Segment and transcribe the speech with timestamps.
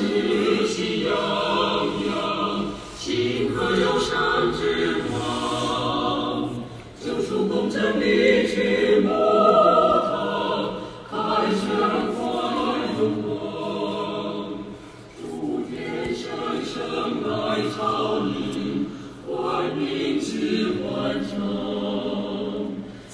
[0.00, 1.12] 喜气洋
[2.06, 2.64] 洋，
[2.98, 6.48] 庆贺有生之光，
[7.04, 10.72] 救赎公正离去墓堂，
[11.10, 11.14] 开
[11.52, 11.60] 宣
[12.14, 12.18] 欢
[12.98, 13.28] 荣光，
[15.20, 16.24] 诸天声
[16.64, 16.72] 声
[17.28, 17.30] 来
[17.76, 18.88] 朝迎，
[19.28, 20.32] 万民齐
[20.80, 21.36] 欢唱，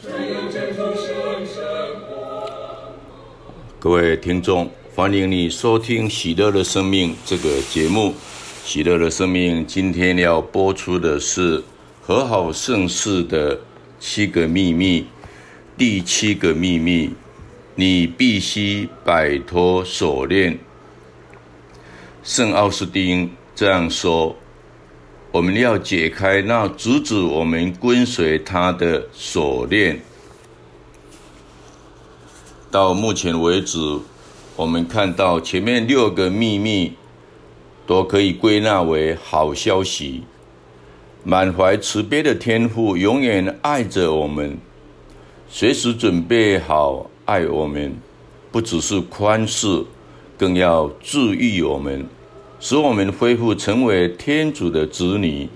[0.00, 1.56] 瞻仰真主圣神
[2.08, 2.14] 光。
[3.80, 4.70] 各位听众。
[4.98, 8.10] 欢迎你收听《喜乐的生命》这个节目。
[8.64, 11.62] 《喜乐的生命》今天要播出的是
[12.02, 13.60] 和好圣事的
[14.00, 15.06] 七个秘密。
[15.76, 17.10] 第七个秘密，
[17.76, 20.58] 你必须摆脱锁链。
[22.24, 24.34] 圣奥斯丁这样说：
[25.30, 30.00] 我们要解开那阻止我们跟随他的锁链。
[32.68, 33.78] 到目前为止。
[34.58, 36.92] 我们看到前面六个秘密，
[37.86, 40.24] 都可以归纳为好消息。
[41.22, 44.58] 满怀慈悲的天父永远爱着我们，
[45.48, 47.94] 随时准备好爱我们，
[48.50, 49.84] 不只是宽恕，
[50.36, 52.04] 更要治愈我们，
[52.58, 55.48] 使我们恢复成为天主的子女，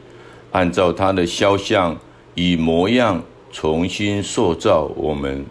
[0.52, 1.98] 按照他的肖像
[2.36, 5.44] 与模样重新塑造我们。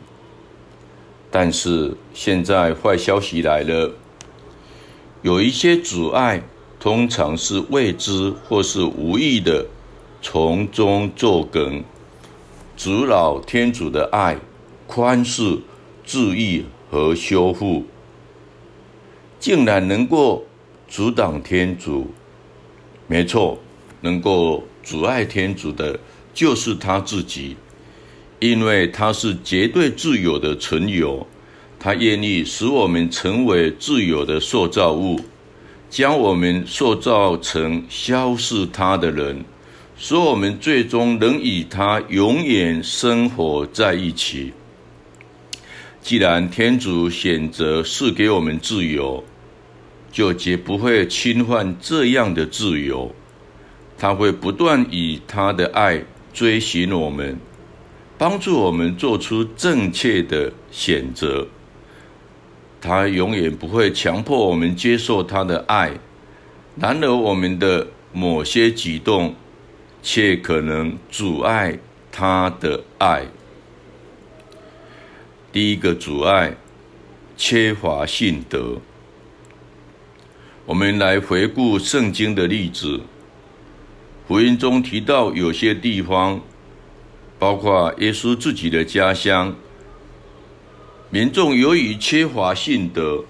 [1.31, 3.91] 但是现在坏消息来了，
[5.21, 6.43] 有一些阻碍，
[6.77, 9.65] 通常是未知或是无意的，
[10.21, 11.83] 从中作梗，
[12.75, 14.37] 阻挠天主的爱、
[14.87, 15.61] 宽恕、
[16.03, 17.85] 治愈和修复，
[19.39, 20.43] 竟然能够
[20.89, 22.11] 阻挡天主。
[23.07, 23.57] 没错，
[24.01, 25.97] 能够阻碍天主的，
[26.33, 27.55] 就是他自己。
[28.41, 31.27] 因为他是绝对自由的存有，
[31.79, 35.19] 他愿意使我们成为自由的塑造物，
[35.91, 39.45] 将我们塑造成肖似他的人，
[39.95, 44.51] 使我们最终能与他永远生活在一起。
[46.01, 49.23] 既然天主选择赐给我们自由，
[50.11, 53.13] 就绝不会侵犯这样的自由，
[53.99, 56.03] 他会不断以他的爱
[56.33, 57.37] 追寻我们。
[58.21, 61.47] 帮助我们做出正确的选择。
[62.79, 65.93] 他永远不会强迫我们接受他的爱，
[66.75, 69.33] 然而我们的某些举动
[70.03, 71.79] 却可能阻碍
[72.11, 73.25] 他的爱。
[75.51, 76.55] 第一个阻碍，
[77.35, 78.77] 缺乏信德。
[80.67, 83.01] 我们来回顾圣经的例子，
[84.27, 86.39] 福音中提到有些地方。
[87.41, 89.55] 包括耶稣自己的家乡，
[91.09, 93.25] 民众由于缺乏信德，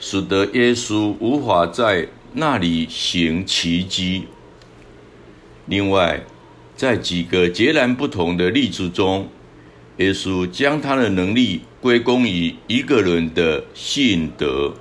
[0.00, 4.24] 使得耶稣无法在那里行奇迹。
[5.66, 6.24] 另外，
[6.74, 9.28] 在几个截然不同的例子中，
[9.98, 14.72] 耶稣将他的能力归功于一个人的信德。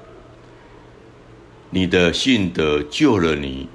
[1.71, 3.67] 你的信德救了你，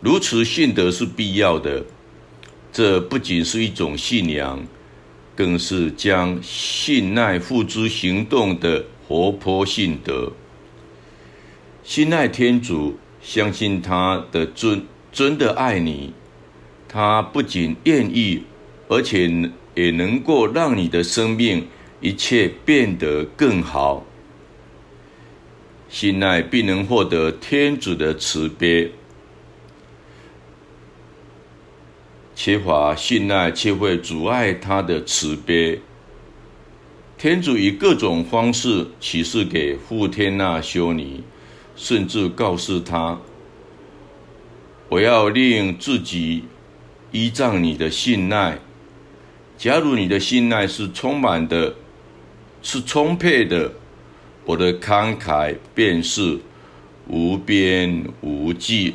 [0.00, 1.84] 如此信德是必要的。
[2.72, 4.66] 这不仅是一种信仰，
[5.36, 10.32] 更是将信赖付诸行动的活泼信德。
[11.84, 16.14] 信赖天主，相信他的真真的爱你，
[16.88, 18.42] 他不仅愿意，
[18.88, 19.30] 而且
[19.74, 21.66] 也能够让你的生命
[22.00, 24.06] 一切变得更好。
[25.90, 28.90] 信赖必能获得天主的慈悲。
[32.44, 35.80] 缺乏信赖，却会阻碍他的慈悲。
[37.16, 41.20] 天主以各种方式启示给富天娜修女，
[41.76, 43.20] 甚至告诉她
[44.90, 46.42] ：“我要令自己
[47.12, 48.58] 依仗你的信赖。
[49.56, 51.76] 假如你的信赖是充满的，
[52.60, 53.70] 是充沛的，
[54.44, 56.40] 我的慷慨便是
[57.06, 58.94] 无边无际。”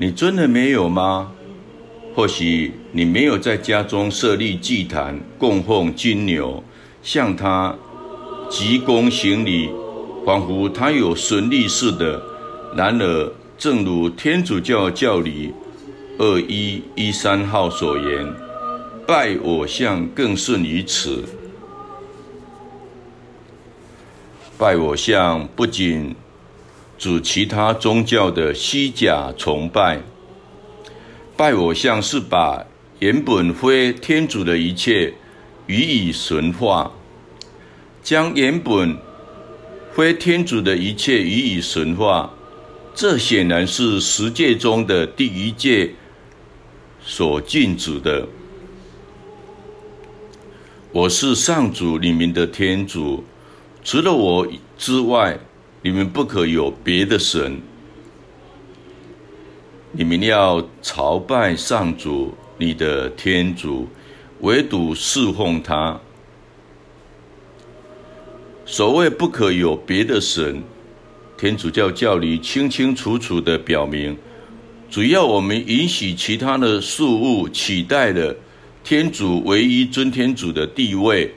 [0.00, 1.32] 你真的没有吗？
[2.14, 6.62] 或许你没有在家中设立祭坛，供奉金牛，
[7.02, 7.74] 向他
[8.48, 9.68] 鞠躬行礼，
[10.24, 12.22] 仿佛他有神力似的。
[12.76, 15.52] 然而，正如天主教教理
[16.18, 18.32] 二一一三号所言，
[19.04, 21.24] 拜偶像更甚于此。
[24.56, 26.14] 拜偶像不仅
[26.98, 30.00] 指其他宗教的虚假崇拜，
[31.36, 32.66] 拜偶像是把
[32.98, 35.14] 原本非天主的一切
[35.68, 36.90] 予以神化，
[38.02, 38.98] 将原本
[39.92, 42.28] 非天主的一切予以神化，
[42.92, 45.94] 这显然是十诫中的第一诫
[47.00, 48.26] 所禁止的。
[50.90, 53.22] 我是上主里面的天主。
[53.84, 54.46] 除了我
[54.76, 55.38] 之外，
[55.80, 57.60] 你们不可有别的神。
[59.92, 63.88] 你们要朝拜上主，你的天主，
[64.40, 65.98] 唯独侍奉他。
[68.66, 70.62] 所谓不可有别的神，
[71.38, 74.14] 天主教教理清清楚楚的表明，
[74.90, 78.36] 主要我们允许其他的事物取代了
[78.84, 81.32] 天主唯一尊天主的地位。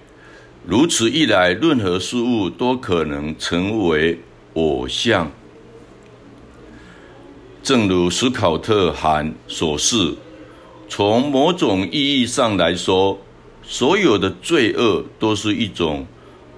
[0.67, 4.19] 如此一来，任何事物都可能成为
[4.55, 5.31] 偶像。
[7.63, 10.15] 正如史考特函所示，
[10.89, 13.19] 从某种意义上来说，
[13.63, 16.05] 所有的罪恶都是一种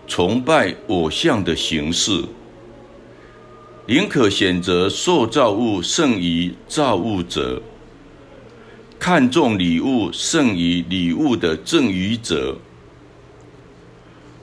[0.07, 2.24] 崇拜偶像的形式。
[3.86, 7.62] 宁可选择受造物胜于造物者，
[8.98, 12.57] 看重礼物胜于礼物的赠予者。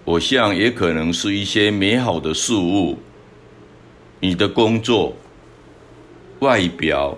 [0.04, 2.98] 偶像也可能是一些美好的事物，
[4.20, 5.16] 你的工作、
[6.40, 7.16] 外表、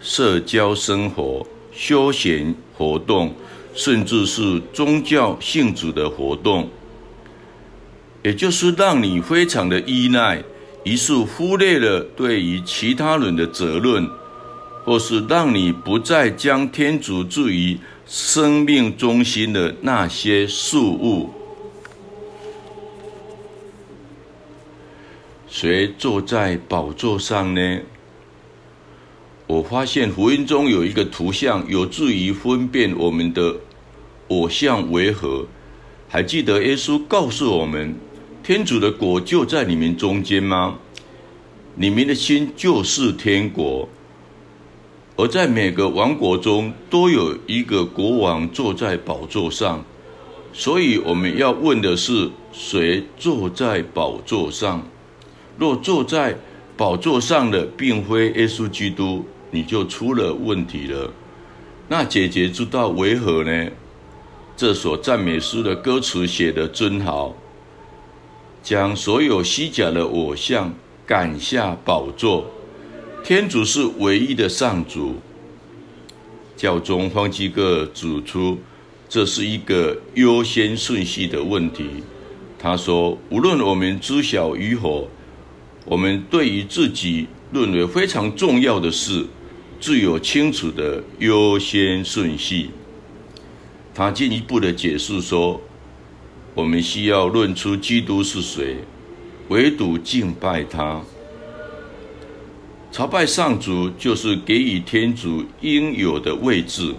[0.00, 3.34] 社交生活、休闲活动，
[3.74, 6.68] 甚至是宗教性质的活动，
[8.22, 10.42] 也就是让你非常的依赖，
[10.84, 14.08] 于是忽略了对于其他人的责任，
[14.84, 17.76] 或是让你不再将天主置于
[18.06, 21.30] 生命中心的那些事物。
[25.60, 27.80] 谁坐在宝座上呢？
[29.48, 33.56] 我发现福音中有一个图像，有助于分辨我们的
[34.28, 35.44] 偶像为何。
[36.08, 37.96] 还记得耶稣告诉我们，
[38.40, 40.78] 天主的国就在你们中间吗？
[41.74, 43.88] 你们的心就是天国，
[45.16, 49.84] 而在每个王国中都有一个国王坐在宝座上。
[50.52, 54.86] 所以我们要问的是，谁坐在宝座上？
[55.58, 56.36] 若坐在
[56.76, 61.12] 宝座上的并非耶稣基督，你就出了问题了。
[61.88, 63.70] 那解决之道为何呢？
[64.56, 67.34] 这首赞美诗的歌词写得真好，
[68.62, 70.72] 将所有虚假的偶像
[71.04, 72.44] 赶下宝座。
[73.24, 75.16] 天主是唯一的上主。
[76.56, 78.58] 教宗方济各指出，
[79.08, 82.02] 这是一个优先顺序的问题。
[82.58, 85.08] 他说：“无论我们知晓与否。”
[85.88, 89.24] 我们对于自己认为非常重要的事，
[89.80, 92.68] 自有清楚的优先顺序。
[93.94, 95.58] 他进一步的解释说，
[96.54, 98.76] 我们需要论出基督是谁，
[99.48, 101.00] 唯独敬拜他。
[102.92, 106.94] 朝拜上主就是给予天主应有的位置。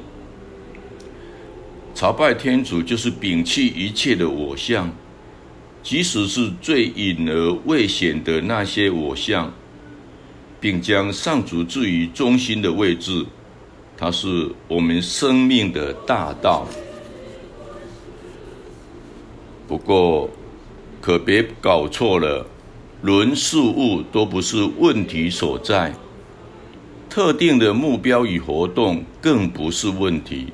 [1.93, 4.91] 朝拜天主就是摒弃一切的偶像。
[5.81, 9.51] 即使是最隐而未显的那些我像，
[10.59, 13.25] 并将上主置于中心的位置，
[13.97, 16.67] 它是我们生命的大道。
[19.67, 20.29] 不过，
[21.01, 22.45] 可别搞错了，
[23.01, 25.93] 人事物都不是问题所在，
[27.09, 30.47] 特定的目标与活动更不是问题。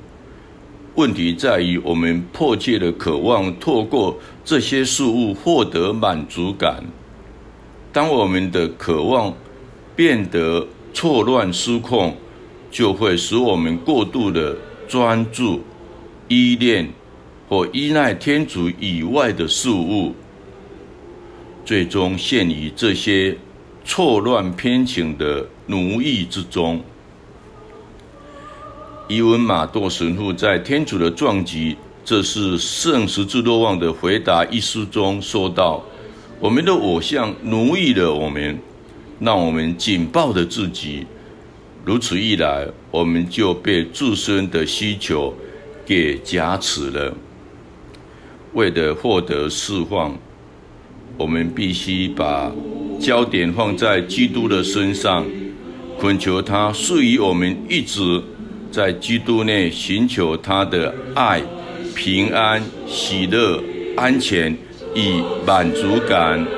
[0.96, 6.82] 问题在于，我们迫切的渴望透过这些事物获得满足感。
[7.92, 9.34] 当我们的渴望
[9.94, 12.16] 变得错乱失控，
[12.70, 14.56] 就会使我们过度的
[14.88, 15.60] 专注、
[16.28, 16.88] 依恋
[17.46, 20.14] 或依赖天主以外的事物，
[21.62, 23.36] 最终陷于这些
[23.84, 26.82] 错乱偏情的奴役之中。
[29.08, 35.80] 伊文马多神父在《天主的撞击》这是圣十字若望的回答一书中说道
[36.40, 38.58] ：“我们的偶像奴役了我们，
[39.20, 41.06] 让我们紧抱着自己。
[41.84, 45.32] 如此一来，我们就被自身的需求
[45.84, 47.14] 给挟持了。
[48.54, 50.18] 为了获得释放，
[51.16, 52.50] 我们必须把
[52.98, 55.24] 焦点放在基督的身上，
[56.00, 58.20] 恳求他赐予我们一直
[58.70, 61.42] 在基督内寻求他的爱、
[61.94, 63.62] 平安、喜乐、
[63.96, 64.56] 安全
[64.94, 66.55] 与满足感。